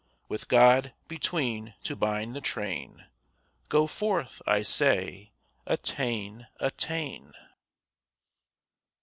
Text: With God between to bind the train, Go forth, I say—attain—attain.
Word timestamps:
With 0.27 0.47
God 0.47 0.93
between 1.07 1.75
to 1.83 1.95
bind 1.95 2.35
the 2.35 2.41
train, 2.41 3.05
Go 3.69 3.85
forth, 3.85 4.41
I 4.47 4.63
say—attain—attain. 4.63 6.41